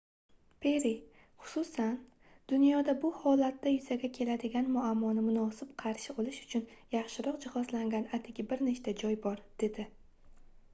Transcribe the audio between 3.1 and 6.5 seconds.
holatda yuzaga keladigan muammoni munosib qarshi olish